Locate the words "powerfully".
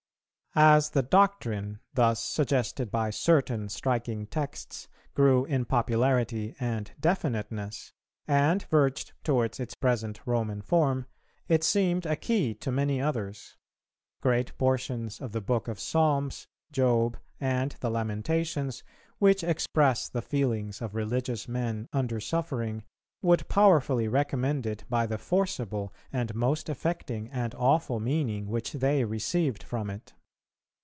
23.47-24.09